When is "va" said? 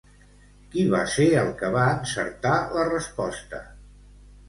0.93-1.01, 1.77-1.85